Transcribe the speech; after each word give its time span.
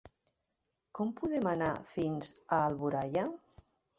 Com 0.99 1.11
podem 1.19 1.51
anar 1.51 1.69
fins 1.97 2.33
a 2.57 2.61
Alboraia? 2.71 3.29